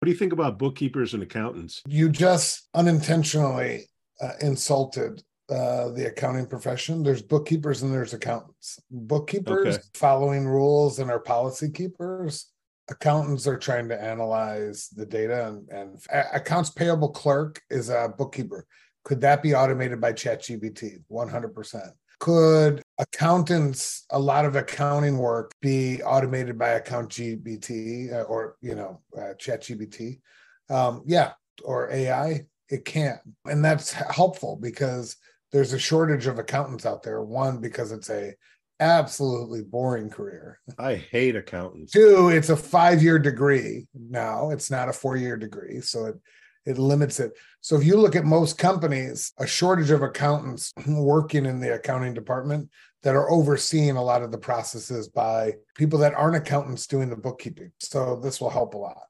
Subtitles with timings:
[0.00, 1.82] What do you think about bookkeepers and accountants?
[1.86, 7.02] You just unintentionally uh, insulted uh, the accounting profession.
[7.02, 8.80] There's bookkeepers and there's accountants.
[8.90, 9.84] Bookkeepers Okay.
[9.92, 12.46] following rules and are policy keepers.
[12.88, 18.66] Accountants are trying to analyze the data and, and accounts payable clerk is a bookkeeper.
[19.04, 21.02] Could that be automated by ChatGPT?
[21.10, 21.90] 100%.
[22.18, 28.74] Could accountants, a lot of accounting work be automated by account GPT uh, or, you
[28.74, 30.20] know, uh, ChatGPT?
[30.68, 31.32] Um, yeah,
[31.64, 33.18] or AI, it can.
[33.46, 35.16] And that's helpful because
[35.50, 37.22] there's a shortage of accountants out there.
[37.22, 38.34] One, because it's a
[38.80, 40.58] absolutely boring career.
[40.78, 41.92] I hate accountants.
[41.92, 44.50] Two, it's a five-year degree now.
[44.50, 45.80] It's not a four-year degree.
[45.80, 46.16] So it
[46.66, 47.32] it limits it.
[47.60, 52.14] So if you look at most companies, a shortage of accountants working in the accounting
[52.14, 52.70] department
[53.02, 57.16] that are overseeing a lot of the processes by people that aren't accountants doing the
[57.16, 57.72] bookkeeping.
[57.78, 59.09] So this will help a lot.